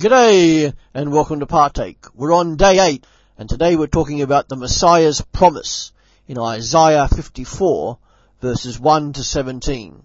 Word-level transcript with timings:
G'day 0.00 0.72
and 0.94 1.12
welcome 1.12 1.40
to 1.40 1.46
Partake. 1.46 2.06
We're 2.14 2.32
on 2.32 2.56
day 2.56 2.78
8 2.78 3.06
and 3.36 3.50
today 3.50 3.76
we're 3.76 3.86
talking 3.86 4.22
about 4.22 4.48
the 4.48 4.56
Messiah's 4.56 5.20
promise 5.20 5.92
in 6.26 6.38
Isaiah 6.38 7.06
54 7.06 7.98
verses 8.40 8.80
1 8.80 9.12
to 9.12 9.22
17. 9.22 10.02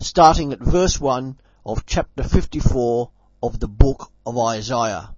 Starting 0.00 0.52
at 0.52 0.58
verse 0.58 1.00
1 1.00 1.38
of 1.64 1.86
chapter 1.86 2.24
54 2.24 3.10
of 3.42 3.58
the 3.58 3.68
book 3.68 4.12
of 4.26 4.36
Isaiah. 4.36 5.14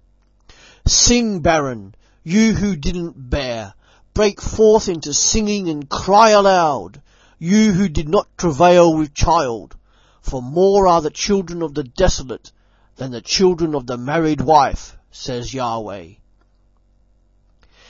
Sing 0.85 1.41
barren, 1.41 1.93
you 2.23 2.53
who 2.53 2.77
didn't 2.77 3.29
bear. 3.29 3.73
Break 4.13 4.39
forth 4.39 4.87
into 4.87 5.13
singing 5.13 5.67
and 5.67 5.89
cry 5.89 6.29
aloud, 6.29 7.01
you 7.37 7.73
who 7.73 7.89
did 7.89 8.07
not 8.07 8.37
travail 8.37 8.95
with 8.95 9.13
child. 9.13 9.75
For 10.21 10.41
more 10.41 10.87
are 10.87 11.01
the 11.01 11.09
children 11.09 11.61
of 11.61 11.73
the 11.73 11.83
desolate 11.83 12.53
than 12.99 13.11
the 13.11 13.21
children 13.21 13.75
of 13.75 13.87
the 13.87 13.97
married 13.97 14.41
wife, 14.41 14.97
says 15.09 15.53
Yahweh. 15.53 16.09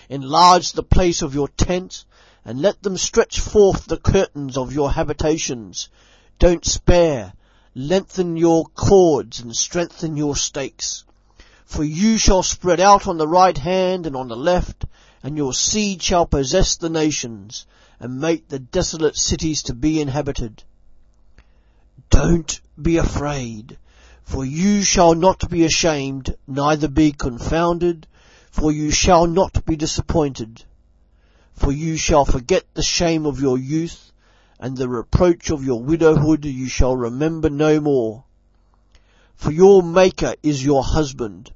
Enlarge 0.07 0.71
the 0.71 0.83
place 0.83 1.23
of 1.23 1.33
your 1.33 1.47
tent, 1.47 2.05
and 2.45 2.61
let 2.61 2.83
them 2.83 2.95
stretch 2.95 3.39
forth 3.39 3.85
the 3.85 3.97
curtains 3.97 4.55
of 4.55 4.71
your 4.71 4.91
habitations. 4.91 5.89
Don't 6.37 6.63
spare. 6.63 7.33
Lengthen 7.73 8.37
your 8.37 8.65
cords 8.65 9.39
and 9.39 9.55
strengthen 9.55 10.15
your 10.15 10.35
stakes. 10.35 11.05
For 11.65 11.83
you 11.83 12.19
shall 12.19 12.43
spread 12.43 12.79
out 12.79 13.07
on 13.07 13.17
the 13.17 13.27
right 13.27 13.57
hand 13.57 14.05
and 14.05 14.15
on 14.15 14.27
the 14.27 14.37
left, 14.37 14.85
and 15.23 15.35
your 15.35 15.53
seed 15.55 16.03
shall 16.03 16.27
possess 16.27 16.77
the 16.77 16.89
nations, 16.89 17.65
and 17.99 18.21
make 18.21 18.47
the 18.47 18.59
desolate 18.59 19.15
cities 19.15 19.63
to 19.63 19.73
be 19.73 19.99
inhabited. 19.99 20.63
Don't 22.11 22.61
be 22.79 22.97
afraid. 22.97 23.79
For 24.29 24.45
you 24.45 24.83
shall 24.83 25.15
not 25.15 25.49
be 25.49 25.65
ashamed, 25.65 26.35
neither 26.47 26.87
be 26.87 27.11
confounded, 27.11 28.05
for 28.51 28.71
you 28.71 28.91
shall 28.91 29.25
not 29.25 29.65
be 29.65 29.75
disappointed. 29.75 30.63
For 31.53 31.71
you 31.71 31.97
shall 31.97 32.25
forget 32.25 32.63
the 32.75 32.83
shame 32.83 33.25
of 33.25 33.41
your 33.41 33.57
youth, 33.57 34.11
and 34.59 34.77
the 34.77 34.87
reproach 34.87 35.49
of 35.49 35.65
your 35.65 35.81
widowhood 35.81 36.45
you 36.45 36.67
shall 36.67 36.95
remember 36.95 37.49
no 37.49 37.79
more. 37.79 38.23
For 39.33 39.51
your 39.51 39.81
Maker 39.81 40.35
is 40.43 40.63
your 40.63 40.83
husband, 40.83 41.51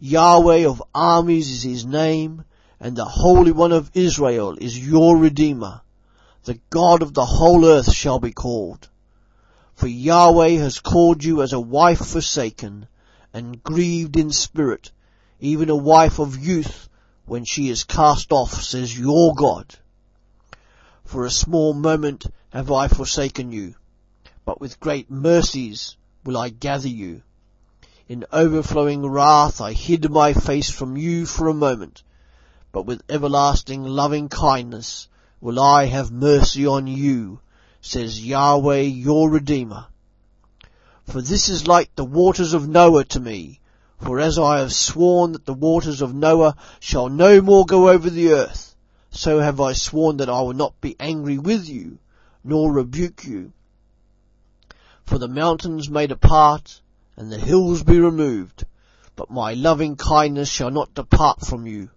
Yahweh 0.00 0.66
of 0.66 0.82
armies 0.94 1.50
is 1.50 1.64
his 1.64 1.84
name, 1.84 2.46
and 2.80 2.96
the 2.96 3.04
Holy 3.04 3.52
One 3.52 3.72
of 3.72 3.90
Israel 3.92 4.56
is 4.58 4.88
your 4.88 5.18
Redeemer. 5.18 5.82
The 6.44 6.58
God 6.70 7.02
of 7.02 7.12
the 7.12 7.26
whole 7.26 7.66
earth 7.66 7.92
shall 7.92 8.20
be 8.20 8.32
called. 8.32 8.88
For 9.76 9.88
Yahweh 9.88 10.52
has 10.52 10.80
called 10.80 11.22
you 11.22 11.42
as 11.42 11.52
a 11.52 11.60
wife 11.60 11.98
forsaken 11.98 12.88
and 13.34 13.62
grieved 13.62 14.16
in 14.16 14.32
spirit, 14.32 14.90
even 15.38 15.68
a 15.68 15.76
wife 15.76 16.18
of 16.18 16.42
youth 16.42 16.88
when 17.26 17.44
she 17.44 17.68
is 17.68 17.84
cast 17.84 18.32
off, 18.32 18.62
says 18.62 18.98
your 18.98 19.34
God. 19.34 19.74
For 21.04 21.26
a 21.26 21.30
small 21.30 21.74
moment 21.74 22.24
have 22.54 22.72
I 22.72 22.88
forsaken 22.88 23.52
you, 23.52 23.74
but 24.46 24.62
with 24.62 24.80
great 24.80 25.10
mercies 25.10 25.98
will 26.24 26.38
I 26.38 26.48
gather 26.48 26.88
you. 26.88 27.20
In 28.08 28.24
overflowing 28.32 29.06
wrath 29.06 29.60
I 29.60 29.74
hid 29.74 30.10
my 30.10 30.32
face 30.32 30.70
from 30.70 30.96
you 30.96 31.26
for 31.26 31.48
a 31.48 31.54
moment, 31.54 32.02
but 32.72 32.86
with 32.86 33.02
everlasting 33.10 33.84
loving 33.84 34.30
kindness 34.30 35.08
will 35.42 35.60
I 35.60 35.84
have 35.84 36.10
mercy 36.10 36.66
on 36.66 36.86
you 36.86 37.40
says 37.86 38.26
Yahweh 38.26 38.80
your 38.80 39.30
Redeemer. 39.30 39.86
For 41.04 41.22
this 41.22 41.48
is 41.48 41.68
like 41.68 41.94
the 41.94 42.04
waters 42.04 42.52
of 42.52 42.68
Noah 42.68 43.04
to 43.04 43.20
me, 43.20 43.60
for 44.00 44.18
as 44.18 44.40
I 44.40 44.58
have 44.58 44.72
sworn 44.72 45.32
that 45.32 45.46
the 45.46 45.54
waters 45.54 46.02
of 46.02 46.12
Noah 46.12 46.56
shall 46.80 47.08
no 47.08 47.40
more 47.40 47.64
go 47.64 47.88
over 47.88 48.10
the 48.10 48.32
earth, 48.32 48.74
so 49.12 49.38
have 49.38 49.60
I 49.60 49.72
sworn 49.72 50.16
that 50.16 50.28
I 50.28 50.40
will 50.40 50.52
not 50.52 50.80
be 50.80 50.96
angry 50.98 51.38
with 51.38 51.68
you, 51.68 51.98
nor 52.42 52.72
rebuke 52.72 53.24
you. 53.24 53.52
For 55.04 55.18
the 55.18 55.28
mountains 55.28 55.88
may 55.88 56.08
depart, 56.08 56.80
and 57.16 57.30
the 57.30 57.38
hills 57.38 57.84
be 57.84 58.00
removed, 58.00 58.64
but 59.14 59.30
my 59.30 59.54
loving 59.54 59.94
kindness 59.94 60.50
shall 60.50 60.72
not 60.72 60.92
depart 60.94 61.46
from 61.46 61.68
you, 61.68 61.90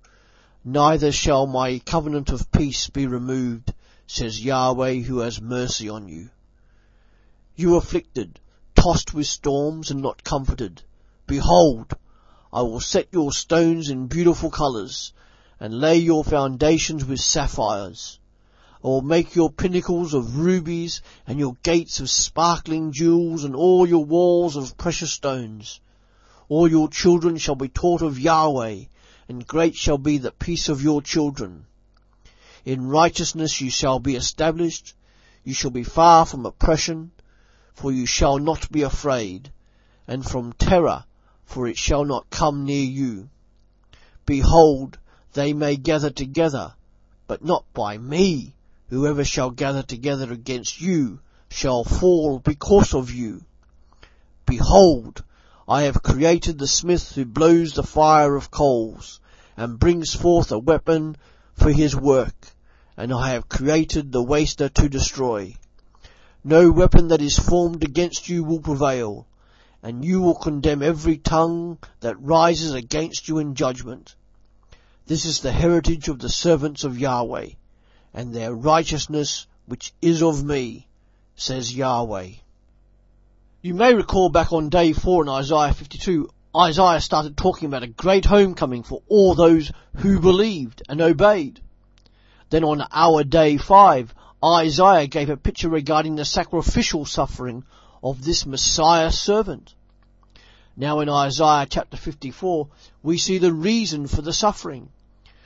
neither 0.63 1.11
shall 1.11 1.47
my 1.47 1.79
covenant 1.79 2.29
of 2.29 2.51
peace 2.51 2.89
be 2.89 3.07
removed, 3.07 3.73
says 4.11 4.43
Yahweh 4.43 5.01
who 5.01 5.19
has 5.19 5.39
mercy 5.39 5.87
on 5.87 6.07
you. 6.07 6.31
You 7.55 7.75
afflicted, 7.75 8.39
tossed 8.75 9.13
with 9.13 9.27
storms 9.27 9.91
and 9.91 10.01
not 10.01 10.23
comforted. 10.23 10.81
Behold, 11.27 11.93
I 12.51 12.63
will 12.63 12.79
set 12.79 13.09
your 13.11 13.31
stones 13.31 13.89
in 13.89 14.07
beautiful 14.07 14.49
colours, 14.49 15.13
and 15.59 15.79
lay 15.79 15.97
your 15.97 16.23
foundations 16.23 17.05
with 17.05 17.19
sapphires. 17.19 18.17
I 18.83 18.87
will 18.87 19.03
make 19.03 19.35
your 19.35 19.51
pinnacles 19.51 20.15
of 20.15 20.39
rubies, 20.39 21.03
and 21.27 21.37
your 21.37 21.55
gates 21.61 21.99
of 21.99 22.09
sparkling 22.09 22.91
jewels, 22.91 23.43
and 23.43 23.55
all 23.55 23.85
your 23.87 24.05
walls 24.05 24.55
of 24.55 24.75
precious 24.75 25.11
stones. 25.11 25.81
All 26.47 26.67
your 26.67 26.89
children 26.89 27.37
shall 27.37 27.53
be 27.53 27.69
taught 27.69 28.01
of 28.01 28.19
Yahweh, 28.19 28.85
and 29.27 29.45
great 29.45 29.75
shall 29.75 29.99
be 29.99 30.17
the 30.17 30.31
peace 30.31 30.67
of 30.67 30.81
your 30.81 31.03
children. 31.03 31.67
In 32.65 32.87
righteousness 32.87 33.61
you 33.61 33.69
shall 33.69 33.99
be 33.99 34.15
established. 34.15 34.93
You 35.43 35.53
shall 35.53 35.71
be 35.71 35.83
far 35.83 36.25
from 36.25 36.45
oppression, 36.45 37.11
for 37.73 37.91
you 37.91 38.05
shall 38.05 38.37
not 38.37 38.69
be 38.71 38.81
afraid, 38.81 39.51
and 40.07 40.25
from 40.25 40.53
terror, 40.53 41.05
for 41.45 41.67
it 41.67 41.77
shall 41.77 42.03
not 42.03 42.29
come 42.29 42.65
near 42.65 42.83
you. 42.83 43.29
Behold, 44.25 44.97
they 45.33 45.53
may 45.53 45.77
gather 45.77 46.09
together, 46.09 46.73
but 47.27 47.43
not 47.43 47.63
by 47.73 47.97
me. 47.97 48.53
Whoever 48.89 49.23
shall 49.23 49.51
gather 49.51 49.83
together 49.83 50.31
against 50.31 50.81
you 50.81 51.21
shall 51.49 51.83
fall 51.83 52.39
because 52.39 52.93
of 52.93 53.11
you. 53.11 53.45
Behold, 54.45 55.23
I 55.67 55.83
have 55.83 56.03
created 56.03 56.57
the 56.57 56.67
smith 56.67 57.13
who 57.13 57.25
blows 57.25 57.73
the 57.73 57.83
fire 57.83 58.35
of 58.35 58.51
coals, 58.51 59.19
and 59.55 59.79
brings 59.79 60.13
forth 60.13 60.51
a 60.51 60.59
weapon 60.59 61.15
for 61.59 61.71
his 61.71 61.95
work 61.95 62.33
and 62.99 63.13
I 63.13 63.29
have 63.29 63.47
created 63.47 64.11
the 64.11 64.21
waster 64.21 64.67
to 64.67 64.89
destroy. 64.89 65.55
No 66.43 66.69
weapon 66.69 67.07
that 67.07 67.21
is 67.21 67.39
formed 67.39 67.81
against 67.81 68.27
you 68.27 68.43
will 68.43 68.59
prevail, 68.59 69.25
and 69.81 70.03
you 70.03 70.19
will 70.19 70.35
condemn 70.35 70.83
every 70.83 71.17
tongue 71.17 71.77
that 72.01 72.21
rises 72.21 72.73
against 72.73 73.29
you 73.29 73.37
in 73.37 73.55
judgment. 73.55 74.15
This 75.07 75.23
is 75.23 75.39
the 75.39 75.53
heritage 75.53 76.09
of 76.09 76.19
the 76.19 76.27
servants 76.27 76.83
of 76.83 76.99
Yahweh, 76.99 77.51
and 78.13 78.35
their 78.35 78.53
righteousness 78.53 79.47
which 79.65 79.93
is 80.01 80.21
of 80.21 80.43
me, 80.43 80.85
says 81.37 81.73
Yahweh. 81.73 82.31
You 83.61 83.73
may 83.75 83.93
recall 83.93 84.27
back 84.27 84.51
on 84.51 84.67
day 84.67 84.91
four 84.91 85.23
in 85.23 85.29
Isaiah 85.29 85.73
52, 85.73 86.29
Isaiah 86.55 86.99
started 86.99 87.37
talking 87.37 87.67
about 87.67 87.83
a 87.83 87.87
great 87.87 88.25
homecoming 88.25 88.81
for 88.81 89.03
all 89.07 89.35
those 89.35 89.71
who 89.97 90.19
believed 90.19 90.81
and 90.89 90.99
obeyed. 90.99 91.61
Then 92.49 92.63
on 92.63 92.87
our 92.91 93.23
day 93.23 93.57
five, 93.57 94.15
Isaiah 94.43 95.05
gave 95.05 95.29
a 95.29 95.37
picture 95.37 95.69
regarding 95.69 96.15
the 96.15 96.25
sacrificial 96.25 97.05
suffering 97.05 97.65
of 98.01 98.25
this 98.25 98.47
Messiah 98.47 99.11
servant. 99.11 99.75
Now 100.75 101.01
in 101.01 101.09
Isaiah 101.09 101.67
chapter 101.69 101.97
54, 101.97 102.67
we 103.03 103.19
see 103.19 103.37
the 103.37 103.53
reason 103.53 104.07
for 104.07 104.23
the 104.23 104.33
suffering. 104.33 104.89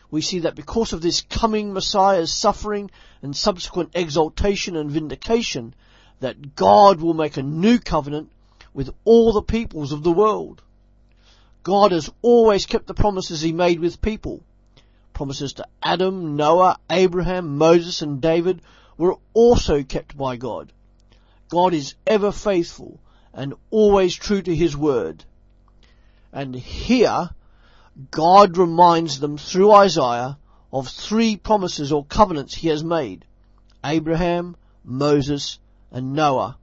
We 0.09 0.21
see 0.21 0.39
that 0.39 0.55
because 0.55 0.93
of 0.93 1.01
this 1.01 1.19
coming 1.19 1.73
Messiah's 1.73 2.31
suffering 2.31 2.91
and 3.21 3.35
subsequent 3.35 3.89
exaltation 3.93 4.77
and 4.77 4.89
vindication, 4.89 5.75
that 6.21 6.55
God 6.55 7.01
will 7.01 7.13
make 7.13 7.35
a 7.35 7.43
new 7.43 7.77
covenant 7.79 8.31
with 8.73 8.89
all 9.03 9.33
the 9.33 9.41
peoples 9.41 9.91
of 9.91 10.03
the 10.03 10.11
world. 10.11 10.61
God 11.63 11.91
has 11.91 12.09
always 12.21 12.65
kept 12.65 12.87
the 12.87 12.93
promises 12.93 13.41
he 13.41 13.53
made 13.53 13.79
with 13.79 14.01
people 14.01 14.43
promises 15.13 15.53
to 15.53 15.67
Adam, 15.81 16.35
Noah, 16.35 16.77
Abraham, 16.89 17.57
Moses 17.57 18.01
and 18.01 18.21
David 18.21 18.61
were 18.97 19.15
also 19.33 19.83
kept 19.83 20.17
by 20.17 20.35
God. 20.35 20.73
God 21.49 21.73
is 21.73 21.95
ever 22.05 22.31
faithful 22.31 22.99
and 23.33 23.53
always 23.69 24.15
true 24.15 24.41
to 24.41 24.55
his 24.55 24.75
word. 24.75 25.23
And 26.31 26.55
here, 26.55 27.29
God 28.09 28.57
reminds 28.57 29.19
them 29.19 29.37
through 29.37 29.71
Isaiah 29.71 30.37
of 30.71 30.87
three 30.87 31.37
promises 31.37 31.91
or 31.91 32.05
covenants 32.05 32.55
he 32.55 32.69
has 32.69 32.83
made. 32.83 33.25
Abraham, 33.85 34.55
Moses, 34.83 35.59
and 35.91 36.13
Noah. 36.13 36.57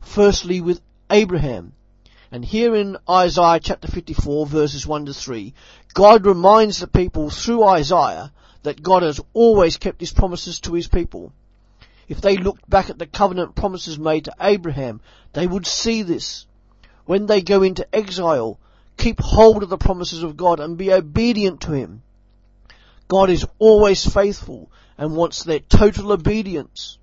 Firstly 0.00 0.60
with 0.60 0.80
Abraham, 1.10 1.72
and 2.30 2.44
here 2.44 2.74
in 2.74 2.98
Isaiah 3.08 3.60
chapter 3.60 3.88
54 3.88 4.46
verses 4.46 4.86
1 4.86 5.06
to 5.06 5.14
3, 5.14 5.54
God 5.94 6.26
reminds 6.26 6.78
the 6.78 6.86
people 6.86 7.30
through 7.30 7.64
Isaiah 7.64 8.32
that 8.62 8.82
God 8.82 9.02
has 9.02 9.20
always 9.32 9.78
kept 9.78 10.00
his 10.00 10.12
promises 10.12 10.60
to 10.60 10.74
his 10.74 10.88
people. 10.88 11.32
If 12.08 12.20
they 12.20 12.36
looked 12.36 12.68
back 12.68 12.90
at 12.90 12.98
the 12.98 13.06
covenant 13.06 13.54
promises 13.54 13.98
made 13.98 14.26
to 14.26 14.34
Abraham, 14.40 15.00
they 15.32 15.46
would 15.46 15.66
see 15.66 16.02
this. 16.02 16.46
When 17.06 17.26
they 17.26 17.40
go 17.40 17.62
into 17.62 17.86
exile, 17.94 18.58
keep 18.96 19.20
hold 19.20 19.62
of 19.62 19.70
the 19.70 19.78
promises 19.78 20.22
of 20.22 20.36
God 20.36 20.60
and 20.60 20.76
be 20.76 20.92
obedient 20.92 21.62
to 21.62 21.72
Him. 21.72 22.02
God 23.08 23.30
is 23.30 23.46
always 23.58 24.04
faithful 24.04 24.70
and 24.98 25.16
wants 25.16 25.44
their 25.44 25.60
total 25.60 26.12
obedience. 26.12 26.98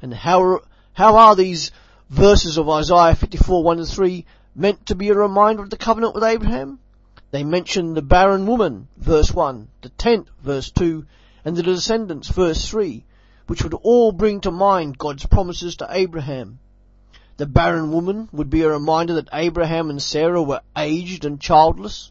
And 0.00 0.14
how, 0.14 0.60
how 0.92 1.16
are 1.16 1.34
these 1.34 1.72
verses 2.08 2.56
of 2.56 2.68
Isaiah 2.68 3.14
54, 3.14 3.62
1 3.62 3.78
and 3.78 3.88
3 3.88 4.24
meant 4.54 4.86
to 4.86 4.94
be 4.94 5.10
a 5.10 5.14
reminder 5.14 5.62
of 5.62 5.70
the 5.70 5.76
covenant 5.76 6.14
with 6.14 6.24
Abraham? 6.24 6.78
They 7.30 7.44
mention 7.44 7.92
the 7.92 8.02
barren 8.02 8.46
woman, 8.46 8.88
verse 8.96 9.32
1, 9.32 9.68
the 9.82 9.90
tent, 9.90 10.28
verse 10.42 10.70
2, 10.70 11.04
and 11.44 11.56
the 11.56 11.62
descendants, 11.62 12.28
verse 12.28 12.68
3, 12.68 13.04
which 13.46 13.62
would 13.62 13.74
all 13.74 14.12
bring 14.12 14.40
to 14.40 14.50
mind 14.50 14.96
God's 14.96 15.26
promises 15.26 15.76
to 15.76 15.86
Abraham. 15.90 16.58
The 17.36 17.46
barren 17.46 17.92
woman 17.92 18.28
would 18.32 18.50
be 18.50 18.62
a 18.62 18.70
reminder 18.70 19.14
that 19.14 19.28
Abraham 19.32 19.90
and 19.90 20.02
Sarah 20.02 20.42
were 20.42 20.62
aged 20.76 21.24
and 21.24 21.40
childless. 21.40 22.10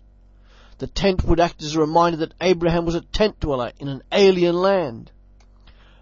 The 0.77 0.87
tent 0.87 1.23
would 1.23 1.39
act 1.39 1.63
as 1.63 1.75
a 1.75 1.81
reminder 1.81 2.17
that 2.17 2.35
Abraham 2.39 2.85
was 2.85 2.95
a 2.95 3.01
tent 3.01 3.39
dweller 3.39 3.71
in 3.79 3.87
an 3.87 4.03
alien 4.11 4.55
land. 4.55 5.11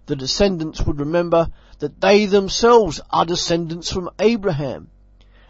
The 0.05 0.15
descendants 0.15 0.81
would 0.81 0.99
remember 0.99 1.47
that 1.79 1.99
they 2.01 2.25
themselves 2.25 3.01
are 3.09 3.25
descendants 3.25 3.91
from 3.91 4.09
Abraham. 4.19 4.89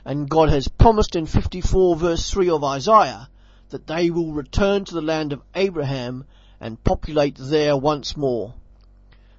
And 0.03 0.29
God 0.29 0.49
has 0.49 0.67
promised 0.67 1.15
in 1.15 1.25
54 1.25 1.95
verse 1.95 2.29
3 2.29 2.49
of 2.49 2.63
Isaiah 2.63 3.29
that 3.69 3.87
they 3.87 4.09
will 4.09 4.31
return 4.31 4.85
to 4.85 4.93
the 4.93 5.01
land 5.01 5.33
of 5.33 5.41
Abraham 5.53 6.25
and 6.59 6.83
populate 6.83 7.35
there 7.39 7.75
once 7.75 8.15
more. 8.15 8.53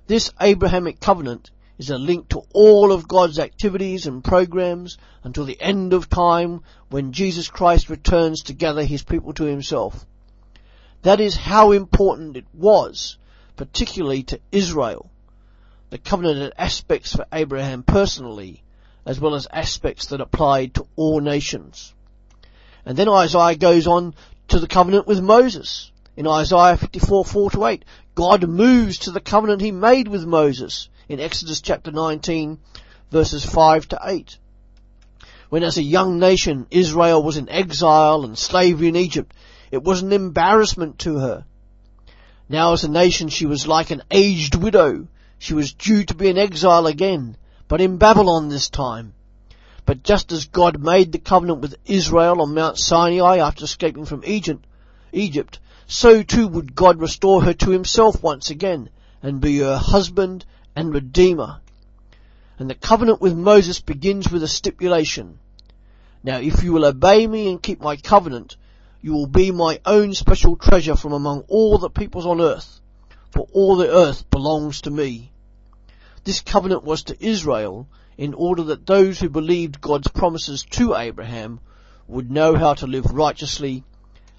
This 0.07 0.31
Abrahamic 0.41 1.01
covenant 1.01 1.51
is 1.79 1.91
a 1.91 1.99
link 1.99 2.29
to 2.29 2.43
all 2.53 2.93
of 2.93 3.09
God's 3.09 3.39
activities 3.39 4.07
and 4.07 4.25
programs 4.25 4.97
until 5.23 5.45
the 5.45 5.61
end 5.61 5.93
of 5.93 6.09
time 6.09 6.63
when 6.89 7.13
Jesus 7.13 7.49
Christ 7.49 7.91
returns 7.91 8.43
to 8.45 8.55
gather 8.55 8.85
his 8.85 9.03
people 9.03 9.33
to 9.35 9.45
himself. 9.45 10.07
That 11.03 11.21
is 11.21 11.37
how 11.37 11.73
important 11.73 12.37
it 12.37 12.47
was, 12.55 13.19
particularly 13.57 14.23
to 14.25 14.41
Israel. 14.51 15.11
The 15.91 15.99
covenant 15.99 16.41
had 16.41 16.53
aspects 16.59 17.15
for 17.15 17.27
Abraham 17.33 17.83
personally, 17.83 18.63
as 19.05 19.21
well 19.21 19.35
as 19.35 19.47
aspects 19.53 20.07
that 20.07 20.21
applied 20.21 20.75
to 20.75 20.87
all 20.97 21.21
nations. 21.21 21.95
And 22.85 22.97
then 22.97 23.09
Isaiah 23.09 23.57
goes 23.57 23.87
on 23.87 24.15
to 24.49 24.59
the 24.59 24.67
covenant 24.67 25.07
with 25.07 25.21
Moses. 25.21 25.91
In 26.17 26.27
Isaiah 26.27 26.77
54, 26.77 27.25
4 27.25 27.51
to 27.51 27.67
8, 27.67 27.85
God 28.15 28.49
moves 28.49 28.99
to 29.01 29.11
the 29.11 29.21
covenant 29.21 29.61
he 29.61 29.71
made 29.71 30.09
with 30.09 30.25
Moses 30.25 30.89
in 31.09 31.21
Exodus 31.21 31.61
chapter 31.61 31.91
19 31.91 32.59
verses 33.11 33.45
5 33.45 33.89
to 33.89 34.01
8. 34.03 34.39
When 35.49 35.63
as 35.63 35.77
a 35.77 35.83
young 35.83 36.19
nation 36.19 36.67
Israel 36.71 37.23
was 37.23 37.37
in 37.37 37.49
exile 37.49 38.25
and 38.25 38.37
slavery 38.37 38.89
in 38.89 38.97
Egypt, 38.97 39.33
it 39.71 39.83
was 39.83 40.03
an 40.03 40.13
embarrassment 40.13 40.99
to 41.01 41.19
her. 41.19 41.45
Now 42.49 42.73
as 42.73 42.85
a 42.85 42.91
nation 42.91 43.29
she 43.29 43.47
was 43.47 43.69
like 43.69 43.91
an 43.91 44.03
aged 44.11 44.55
widow. 44.55 45.07
She 45.39 45.55
was 45.55 45.75
due 45.75 46.05
to 46.05 46.15
be 46.15 46.29
in 46.29 46.39
exile 46.39 46.87
again, 46.87 47.37
but 47.69 47.81
in 47.81 47.99
Babylon 47.99 48.49
this 48.49 48.69
time. 48.69 49.15
But 49.85 50.03
just 50.03 50.33
as 50.33 50.47
God 50.47 50.81
made 50.81 51.13
the 51.13 51.19
covenant 51.19 51.61
with 51.61 51.77
Israel 51.85 52.41
on 52.41 52.55
Mount 52.55 52.79
Sinai 52.79 53.39
after 53.39 53.65
escaping 53.65 54.05
from 54.05 54.25
Egypt, 54.25 54.67
Egypt, 55.13 55.61
so 55.87 56.23
too 56.23 56.49
would 56.49 56.75
God 56.75 57.01
restore 57.01 57.43
her 57.45 57.55
to 57.55 57.71
himself 57.71 58.23
once 58.23 58.51
again 58.51 58.89
and 59.23 59.41
be 59.41 59.59
her 59.59 59.79
husband 59.79 60.45
and 60.75 60.93
redeemer. 60.93 61.61
And 62.59 62.69
the 62.69 62.75
covenant 62.75 63.21
with 63.21 63.37
Moses 63.37 63.81
begins 63.81 64.31
with 64.31 64.43
a 64.43 64.49
stipulation. 64.49 65.39
Now 66.25 66.39
if 66.39 66.65
you 66.65 66.73
will 66.73 66.85
obey 66.85 67.27
me 67.27 67.51
and 67.51 67.63
keep 67.63 67.81
my 67.81 67.97
covenant, 67.97 68.57
you 69.01 69.13
will 69.13 69.27
be 69.29 69.53
my 69.53 69.81
own 69.87 70.15
special 70.15 70.57
treasure 70.57 70.97
from 70.97 71.13
among 71.13 71.45
all 71.49 71.79
the 71.79 71.91
peoples 71.91 72.27
on 72.27 72.41
earth, 72.41 72.81
for 73.37 73.47
all 73.53 73.77
the 73.77 73.91
earth 73.91 74.31
belongs 74.31 74.81
to 74.81 74.91
me. 74.91 75.31
This 76.25 76.41
covenant 76.41 76.85
was 76.85 77.03
to 77.05 77.25
Israel 77.25 77.87
in 78.17 78.33
order 78.33 78.63
that 78.63 78.87
those 78.87 79.21
who 79.21 79.29
believed 79.29 79.79
God's 79.79 80.09
promises 80.09 80.63
to 80.71 80.97
Abraham 80.97 81.61
would 82.09 82.31
know 82.31 82.57
how 82.57 82.73
to 82.73 82.87
live 82.87 83.05
righteously 83.13 83.85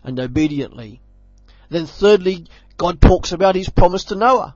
and 0.03 0.19
obediently. 0.19 0.99
Then 1.69 1.85
thirdly, 1.85 2.47
God 2.77 2.99
talks 2.99 3.31
about 3.31 3.53
his 3.53 3.69
promise 3.69 4.05
to 4.05 4.15
Noah. 4.15 4.55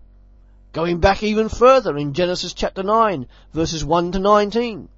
Going 0.74 1.00
back 1.00 1.22
even 1.22 1.48
further 1.48 1.96
in 1.96 2.14
Genesis 2.14 2.54
chapter 2.54 2.82
9, 2.82 3.28
verses 3.54 3.86
1 3.86 4.14
to 4.14 4.20
19. 4.20 4.90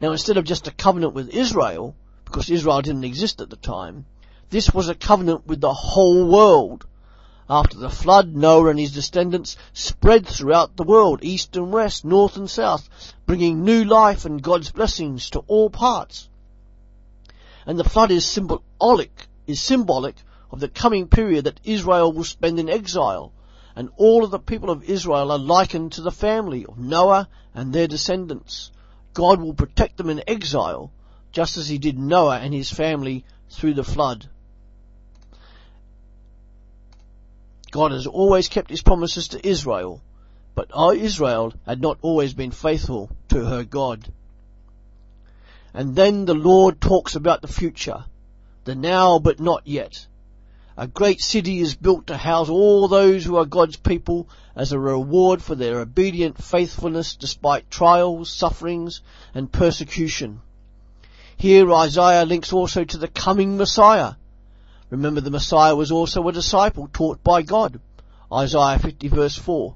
Now 0.00 0.12
instead 0.12 0.36
of 0.36 0.44
just 0.44 0.68
a 0.68 0.72
covenant 0.72 1.14
with 1.14 1.30
Israel, 1.30 1.96
because 2.26 2.48
Israel 2.48 2.80
didn't 2.80 3.02
exist 3.02 3.40
at 3.40 3.50
the 3.50 3.56
time, 3.56 4.06
this 4.50 4.72
was 4.72 4.88
a 4.88 4.94
covenant 4.94 5.48
with 5.48 5.60
the 5.60 5.72
whole 5.72 6.28
world. 6.28 6.86
After 7.54 7.76
the 7.76 7.90
flood, 7.90 8.34
Noah 8.34 8.70
and 8.70 8.78
his 8.80 8.94
descendants 8.94 9.58
spread 9.74 10.26
throughout 10.26 10.74
the 10.74 10.84
world, 10.84 11.22
east 11.22 11.54
and 11.54 11.70
west, 11.70 12.02
north 12.02 12.38
and 12.38 12.48
south, 12.48 12.88
bringing 13.26 13.62
new 13.62 13.84
life 13.84 14.24
and 14.24 14.40
God's 14.40 14.72
blessings 14.72 15.28
to 15.28 15.40
all 15.40 15.68
parts. 15.68 16.30
And 17.66 17.78
the 17.78 17.84
flood 17.84 18.10
is 18.10 18.24
symbolic, 18.24 19.28
is 19.46 19.60
symbolic 19.60 20.16
of 20.50 20.60
the 20.60 20.68
coming 20.68 21.08
period 21.08 21.44
that 21.44 21.60
Israel 21.62 22.10
will 22.14 22.24
spend 22.24 22.58
in 22.58 22.70
exile, 22.70 23.34
and 23.76 23.90
all 23.98 24.24
of 24.24 24.30
the 24.30 24.38
people 24.38 24.70
of 24.70 24.84
Israel 24.84 25.30
are 25.30 25.38
likened 25.38 25.92
to 25.92 26.00
the 26.00 26.10
family 26.10 26.64
of 26.64 26.78
Noah 26.78 27.28
and 27.54 27.70
their 27.70 27.86
descendants. 27.86 28.70
God 29.12 29.42
will 29.42 29.52
protect 29.52 29.98
them 29.98 30.08
in 30.08 30.22
exile, 30.26 30.90
just 31.32 31.58
as 31.58 31.68
he 31.68 31.76
did 31.76 31.98
Noah 31.98 32.38
and 32.38 32.54
his 32.54 32.70
family 32.70 33.26
through 33.50 33.74
the 33.74 33.84
flood. 33.84 34.30
God 37.72 37.92
has 37.92 38.06
always 38.06 38.48
kept 38.48 38.68
his 38.68 38.82
promises 38.82 39.28
to 39.28 39.48
Israel, 39.48 40.02
but 40.54 40.70
Israel 40.94 41.54
had 41.66 41.80
not 41.80 41.98
always 42.02 42.34
been 42.34 42.50
faithful 42.50 43.10
to 43.30 43.46
her 43.46 43.64
God. 43.64 44.12
And 45.72 45.96
then 45.96 46.26
the 46.26 46.34
Lord 46.34 46.82
talks 46.82 47.16
about 47.16 47.40
the 47.40 47.48
future, 47.48 48.04
the 48.64 48.74
now 48.74 49.18
but 49.18 49.40
not 49.40 49.66
yet. 49.66 50.06
A 50.76 50.86
great 50.86 51.20
city 51.22 51.60
is 51.60 51.74
built 51.74 52.08
to 52.08 52.16
house 52.18 52.50
all 52.50 52.88
those 52.88 53.24
who 53.24 53.36
are 53.36 53.46
God's 53.46 53.78
people 53.78 54.28
as 54.54 54.72
a 54.72 54.78
reward 54.78 55.42
for 55.42 55.54
their 55.54 55.80
obedient 55.80 56.42
faithfulness 56.42 57.14
despite 57.14 57.70
trials, 57.70 58.30
sufferings, 58.30 59.00
and 59.34 59.50
persecution. 59.50 60.42
Here 61.38 61.72
Isaiah 61.72 62.26
links 62.26 62.52
also 62.52 62.84
to 62.84 62.98
the 62.98 63.08
coming 63.08 63.56
Messiah. 63.56 64.14
Remember 64.92 65.22
the 65.22 65.30
Messiah 65.30 65.74
was 65.74 65.90
also 65.90 66.28
a 66.28 66.32
disciple 66.32 66.86
taught 66.92 67.24
by 67.24 67.40
God. 67.40 67.80
Isaiah 68.30 68.78
50 68.78 69.08
verse 69.08 69.38
4. 69.38 69.74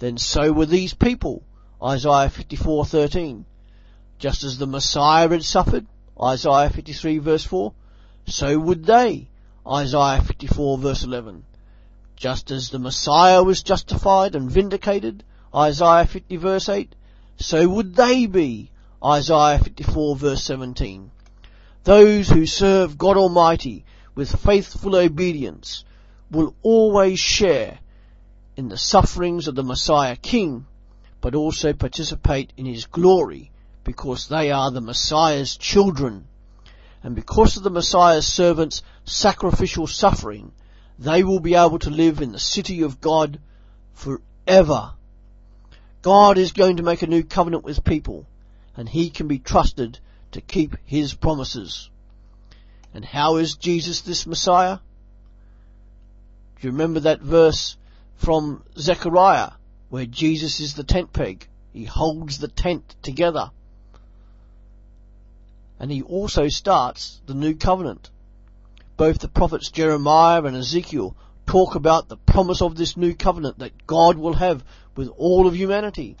Then 0.00 0.18
so 0.18 0.50
were 0.50 0.66
these 0.66 0.94
people. 0.94 1.44
Isaiah 1.80 2.28
54:13. 2.28 3.44
Just 4.18 4.42
as 4.42 4.58
the 4.58 4.66
Messiah 4.66 5.28
had 5.28 5.44
suffered, 5.44 5.86
Isaiah 6.20 6.70
53 6.70 7.18
verse 7.18 7.44
4, 7.44 7.72
so 8.26 8.58
would 8.58 8.84
they. 8.84 9.28
Isaiah 9.64 10.22
54 10.22 10.78
verse 10.78 11.04
11. 11.04 11.44
Just 12.16 12.50
as 12.50 12.70
the 12.70 12.80
Messiah 12.80 13.44
was 13.44 13.62
justified 13.62 14.34
and 14.34 14.50
vindicated, 14.50 15.22
Isaiah 15.54 16.04
50 16.04 16.36
verse 16.36 16.68
8, 16.68 16.96
so 17.36 17.68
would 17.68 17.94
they 17.94 18.26
be, 18.26 18.72
Isaiah 19.04 19.60
54 19.60 20.16
verse 20.16 20.42
17. 20.42 21.12
Those 21.84 22.28
who 22.28 22.44
serve 22.44 22.98
God 22.98 23.16
Almighty 23.16 23.84
with 24.18 24.40
faithful 24.40 24.96
obedience 24.96 25.84
will 26.28 26.52
always 26.62 27.20
share 27.20 27.78
in 28.56 28.68
the 28.68 28.76
sufferings 28.76 29.46
of 29.46 29.54
the 29.54 29.62
Messiah 29.62 30.16
King, 30.16 30.66
but 31.20 31.36
also 31.36 31.72
participate 31.72 32.52
in 32.56 32.66
His 32.66 32.86
glory 32.86 33.52
because 33.84 34.26
they 34.26 34.50
are 34.50 34.72
the 34.72 34.80
Messiah's 34.80 35.56
children 35.56 36.26
and 37.04 37.14
because 37.14 37.56
of 37.56 37.62
the 37.62 37.70
Messiah's 37.70 38.26
servants' 38.26 38.82
sacrificial 39.04 39.86
suffering, 39.86 40.50
they 40.98 41.22
will 41.22 41.38
be 41.38 41.54
able 41.54 41.78
to 41.78 41.90
live 41.90 42.20
in 42.20 42.32
the 42.32 42.40
city 42.40 42.82
of 42.82 43.00
God 43.00 43.38
forever. 43.94 44.94
God 46.02 46.38
is 46.38 46.50
going 46.50 46.78
to 46.78 46.82
make 46.82 47.02
a 47.02 47.06
new 47.06 47.22
covenant 47.22 47.62
with 47.62 47.84
people, 47.84 48.26
and 48.76 48.88
he 48.88 49.10
can 49.10 49.28
be 49.28 49.38
trusted 49.38 50.00
to 50.32 50.40
keep 50.40 50.76
his 50.84 51.14
promises. 51.14 51.88
And 52.94 53.04
how 53.04 53.36
is 53.36 53.56
Jesus 53.56 54.00
this 54.00 54.26
Messiah? 54.26 54.78
Do 56.60 56.66
you 56.66 56.72
remember 56.72 57.00
that 57.00 57.20
verse 57.20 57.76
from 58.16 58.64
Zechariah 58.76 59.52
where 59.90 60.06
Jesus 60.06 60.60
is 60.60 60.74
the 60.74 60.84
tent 60.84 61.12
peg? 61.12 61.46
He 61.72 61.84
holds 61.84 62.38
the 62.38 62.48
tent 62.48 62.96
together 63.02 63.50
and 65.78 65.90
he 65.90 66.02
also 66.02 66.48
starts 66.48 67.20
the 67.26 67.34
new 67.34 67.54
covenant. 67.54 68.10
Both 68.96 69.20
the 69.20 69.28
prophets 69.28 69.70
Jeremiah 69.70 70.42
and 70.42 70.56
Ezekiel 70.56 71.16
talk 71.46 71.74
about 71.74 72.08
the 72.08 72.16
promise 72.16 72.60
of 72.60 72.76
this 72.76 72.96
new 72.96 73.14
covenant 73.14 73.60
that 73.60 73.86
God 73.86 74.18
will 74.18 74.34
have 74.34 74.64
with 74.96 75.08
all 75.16 75.46
of 75.46 75.54
humanity. 75.54 76.16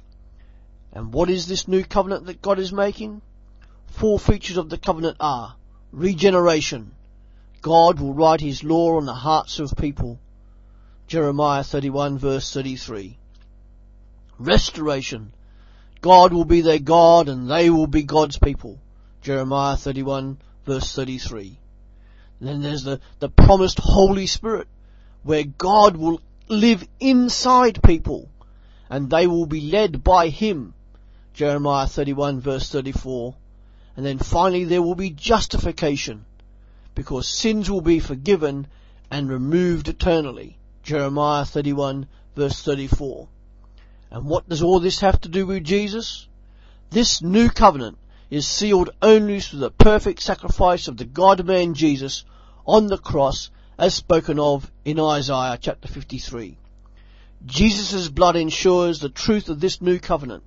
And 0.92 1.12
what 1.12 1.28
is 1.28 1.46
this 1.46 1.66
new 1.66 1.84
covenant 1.84 2.26
that 2.26 2.40
God 2.40 2.58
is 2.58 2.72
making? 2.72 3.20
Four 3.88 4.18
features 4.18 4.56
of 4.56 4.70
the 4.70 4.78
covenant 4.78 5.16
are 5.18 5.56
Regeneration. 5.92 6.92
God 7.62 7.98
will 7.98 8.14
write 8.14 8.40
his 8.40 8.62
law 8.62 8.98
on 8.98 9.06
the 9.06 9.14
hearts 9.14 9.58
of 9.58 9.74
people. 9.76 10.18
Jeremiah 11.06 11.64
31 11.64 12.18
verse 12.18 12.52
33. 12.52 13.16
Restoration. 14.38 15.32
God 16.00 16.32
will 16.32 16.44
be 16.44 16.60
their 16.60 16.78
God 16.78 17.28
and 17.28 17.50
they 17.50 17.70
will 17.70 17.86
be 17.86 18.02
God's 18.02 18.38
people. 18.38 18.78
Jeremiah 19.22 19.76
31 19.76 20.38
verse 20.64 20.94
33. 20.94 21.58
then 22.40 22.60
there's 22.60 22.84
the, 22.84 23.00
the 23.18 23.28
promised 23.28 23.78
Holy 23.80 24.26
Spirit 24.26 24.68
where 25.22 25.44
God 25.44 25.96
will 25.96 26.20
live 26.48 26.86
inside 27.00 27.82
people 27.82 28.28
and 28.90 29.10
they 29.10 29.26
will 29.26 29.46
be 29.46 29.60
led 29.62 30.04
by 30.04 30.28
Him. 30.28 30.74
Jeremiah 31.34 31.86
31 31.86 32.40
verse 32.40 32.70
34. 32.70 33.34
And 33.98 34.06
then 34.06 34.18
finally 34.18 34.62
there 34.62 34.80
will 34.80 34.94
be 34.94 35.10
justification 35.10 36.24
because 36.94 37.26
sins 37.26 37.68
will 37.68 37.80
be 37.80 37.98
forgiven 37.98 38.68
and 39.10 39.28
removed 39.28 39.88
eternally. 39.88 40.56
Jeremiah 40.84 41.44
31 41.44 42.06
verse 42.36 42.62
34. 42.62 43.26
And 44.12 44.26
what 44.26 44.48
does 44.48 44.62
all 44.62 44.78
this 44.78 45.00
have 45.00 45.20
to 45.22 45.28
do 45.28 45.46
with 45.46 45.64
Jesus? 45.64 46.28
This 46.90 47.22
new 47.22 47.48
covenant 47.48 47.98
is 48.30 48.46
sealed 48.46 48.90
only 49.02 49.40
through 49.40 49.58
the 49.58 49.72
perfect 49.72 50.22
sacrifice 50.22 50.86
of 50.86 50.96
the 50.96 51.04
God-man 51.04 51.74
Jesus 51.74 52.24
on 52.64 52.86
the 52.86 52.98
cross 52.98 53.50
as 53.76 53.96
spoken 53.96 54.38
of 54.38 54.70
in 54.84 55.00
Isaiah 55.00 55.58
chapter 55.60 55.88
53. 55.88 56.56
Jesus' 57.44 58.06
blood 58.06 58.36
ensures 58.36 59.00
the 59.00 59.08
truth 59.08 59.48
of 59.48 59.58
this 59.58 59.82
new 59.82 59.98
covenant. 59.98 60.44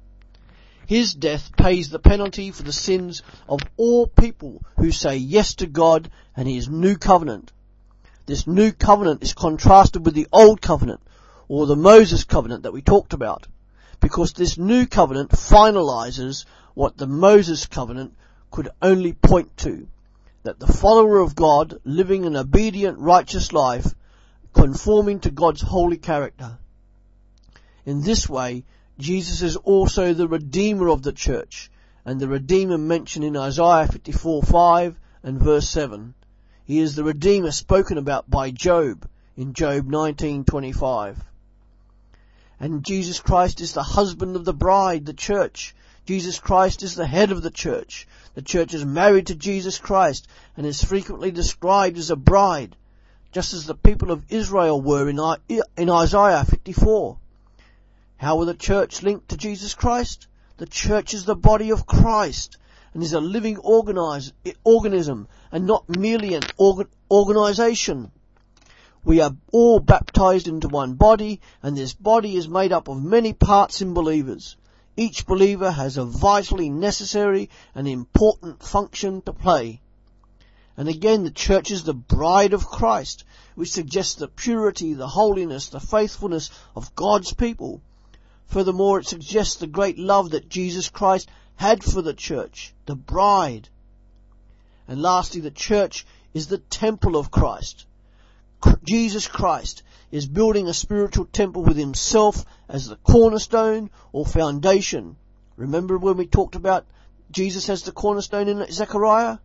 His 0.88 1.14
death 1.14 1.56
pays 1.56 1.90
the 1.90 2.00
penalty 2.00 2.52
for 2.52 2.64
the 2.64 2.74
sins 2.74 3.24
of 3.48 3.62
all 3.78 4.08
people 4.08 4.64
who 4.78 4.92
say 4.92 5.18
yes 5.18 5.56
to 5.56 5.68
God 5.68 6.10
and 6.36 6.48
His 6.48 6.68
new 6.70 6.98
covenant. 6.98 7.52
This 8.26 8.48
new 8.48 8.72
covenant 8.72 9.24
is 9.24 9.34
contrasted 9.34 10.06
with 10.06 10.14
the 10.14 10.28
old 10.32 10.62
covenant, 10.62 11.02
or 11.48 11.66
the 11.66 11.76
Moses 11.76 12.24
covenant 12.24 12.64
that 12.64 12.74
we 12.74 12.82
talked 12.82 13.14
about, 13.14 13.48
because 14.00 14.34
this 14.34 14.58
new 14.58 14.86
covenant 14.86 15.32
finalizes 15.32 16.46
what 16.74 16.98
the 16.98 17.08
Moses 17.08 17.66
covenant 17.66 18.14
could 18.50 18.70
only 18.82 19.14
point 19.14 19.56
to, 19.58 19.88
that 20.44 20.60
the 20.60 20.72
follower 20.72 21.20
of 21.20 21.36
God 21.36 21.80
living 21.84 22.26
an 22.26 22.36
obedient 22.36 23.00
righteous 23.00 23.52
life, 23.54 23.94
conforming 24.54 25.20
to 25.22 25.32
God's 25.32 25.62
holy 25.62 25.98
character. 25.98 26.58
In 27.86 28.02
this 28.02 28.30
way, 28.30 28.64
Jesus 29.00 29.42
is 29.42 29.56
also 29.56 30.14
the 30.14 30.28
Redeemer 30.28 30.90
of 30.90 31.02
the 31.02 31.14
church, 31.14 31.72
and 32.06 32.20
the 32.20 32.28
Redeemer 32.28 32.78
mentioned 32.78 33.24
in 33.24 33.38
Isaiah 33.38 33.88
54 33.88 34.44
5 34.44 35.00
and 35.24 35.40
verse 35.40 35.70
7. 35.70 36.14
He 36.66 36.80
is 36.80 36.96
the 36.96 37.04
Redeemer 37.04 37.52
spoken 37.52 37.98
about 37.98 38.30
by 38.30 38.52
Job 38.52 39.08
in 39.38 39.54
Job 39.54 39.88
19:25. 39.88 41.18
And 42.60 42.84
Jesus 42.84 43.20
Christ 43.20 43.62
is 43.62 43.74
the 43.74 43.82
husband 43.84 44.36
of 44.36 44.46
the 44.46 44.54
bride, 44.54 45.06
the 45.06 45.14
church. 45.14 45.74
Jesus 46.06 46.40
Christ 46.40 46.84
is 46.84 46.96
the 46.96 47.08
head 47.08 47.32
of 47.32 47.42
the 47.42 47.50
church. 47.50 48.08
The 48.36 48.42
church 48.42 48.74
is 48.74 48.86
married 48.86 49.28
to 49.28 49.36
Jesus 49.36 49.80
Christ 49.80 50.28
and 50.56 50.66
is 50.66 50.84
frequently 50.84 51.32
described 51.32 51.98
as 51.98 52.12
a 52.12 52.16
bride, 52.16 52.76
just 53.32 53.54
as 53.54 53.66
the 53.66 53.76
people 53.76 54.12
of 54.12 54.26
Israel 54.30 54.82
were 54.82 55.10
in, 55.10 55.20
in 55.78 55.90
Isaiah 55.90 56.44
54. 56.46 57.18
How 58.22 58.36
will 58.36 58.46
the 58.46 58.54
church 58.54 59.02
link 59.02 59.30
to 59.30 59.36
Jesus 59.36 59.74
Christ? 59.74 60.28
The 60.58 60.68
church 60.68 61.16
is 61.16 61.26
the 61.26 61.36
body 61.36 61.72
of 61.72 61.88
Christ 61.88 62.58
and 62.94 63.02
is 63.02 63.14
a 63.14 63.20
living 63.20 63.58
organism 63.58 65.28
and 65.52 65.66
not 65.66 65.90
merely 65.90 66.36
an 66.36 66.44
organ, 66.56 66.88
organisation. 67.10 68.12
We 69.04 69.22
are 69.22 69.36
all 69.52 69.80
baptized 69.80 70.48
into 70.48 70.68
one 70.68 70.94
body, 70.94 71.42
and 71.64 71.76
this 71.76 71.96
body 71.96 72.36
is 72.36 72.48
made 72.48 72.72
up 72.72 72.90
of 72.90 73.02
many 73.02 73.34
parts 73.34 73.82
in 73.82 73.96
believers. 73.96 74.56
Each 74.96 75.26
believer 75.26 75.72
has 75.72 75.98
a 75.98 76.06
vitally 76.06 76.70
necessary 76.70 77.50
and 77.74 77.88
important 77.88 78.62
function 78.62 79.24
to 79.24 79.34
play. 79.34 79.82
And 80.78 80.88
again, 80.88 81.24
the 81.24 81.32
church 81.32 81.72
is 81.72 81.86
the 81.86 81.96
bride 81.96 82.54
of 82.54 82.68
Christ, 82.68 83.24
which 83.56 83.72
suggests 83.72 84.14
the 84.14 84.28
purity, 84.28 84.94
the 84.94 85.08
holiness, 85.08 85.70
the 85.70 85.80
faithfulness 85.80 86.52
of 86.76 86.94
God's 86.94 87.34
people. 87.34 87.82
Furthermore, 88.52 89.00
it 89.00 89.08
suggests 89.08 89.56
the 89.56 89.66
great 89.66 89.98
love 89.98 90.32
that 90.32 90.50
Jesus 90.50 90.90
Christ 90.90 91.30
had 91.56 91.82
for 91.82 92.02
the 92.02 92.14
church, 92.14 92.74
the 92.86 92.98
bride. 92.98 93.70
And 94.90 95.02
lastly, 95.02 95.40
the 95.40 95.52
church 95.52 96.06
is 96.34 96.48
the 96.48 96.58
temple 96.58 97.16
of 97.16 97.32
Christ. 97.32 97.86
Jesus 98.84 99.26
Christ 99.26 99.84
is 100.12 100.28
building 100.28 100.68
a 100.68 100.74
spiritual 100.74 101.28
temple 101.28 101.64
with 101.64 101.78
himself 101.78 102.44
as 102.68 102.90
the 102.90 102.98
cornerstone 102.98 103.90
or 104.12 104.26
foundation. 104.26 105.16
Remember 105.56 105.98
when 105.98 106.18
we 106.18 106.28
talked 106.28 106.56
about 106.56 106.86
Jesus 107.32 107.70
as 107.70 107.84
the 107.84 107.94
cornerstone 107.94 108.50
in 108.50 108.70
Zechariah? 108.70 109.38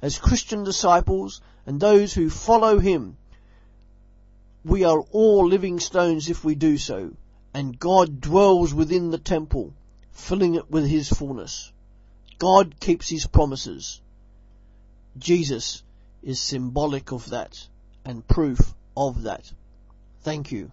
As 0.00 0.20
Christian 0.20 0.62
disciples 0.62 1.40
and 1.66 1.80
those 1.80 2.14
who 2.14 2.30
follow 2.30 2.78
him, 2.78 3.16
we 4.64 4.84
are 4.84 5.00
all 5.10 5.48
living 5.48 5.80
stones 5.80 6.30
if 6.30 6.44
we 6.44 6.54
do 6.54 6.78
so. 6.78 7.10
And 7.56 7.78
God 7.78 8.20
dwells 8.20 8.74
within 8.74 9.10
the 9.10 9.16
temple, 9.16 9.72
filling 10.12 10.56
it 10.56 10.70
with 10.70 10.86
his 10.86 11.08
fullness. 11.08 11.72
God 12.38 12.78
keeps 12.80 13.08
his 13.08 13.26
promises. 13.26 14.02
Jesus 15.16 15.82
is 16.22 16.38
symbolic 16.38 17.12
of 17.12 17.30
that 17.30 17.66
and 18.04 18.28
proof 18.28 18.74
of 18.94 19.22
that. 19.22 19.50
Thank 20.20 20.52
you. 20.52 20.70